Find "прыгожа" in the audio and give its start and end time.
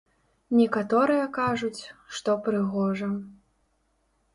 2.49-3.15